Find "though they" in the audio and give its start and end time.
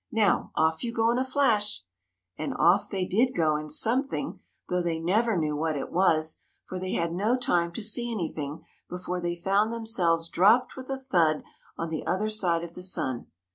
4.67-4.99